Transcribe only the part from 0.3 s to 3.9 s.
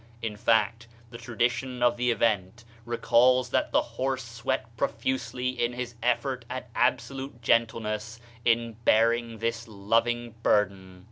fact the tradition of the event recalls that the